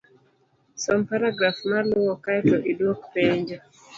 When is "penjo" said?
3.13-3.57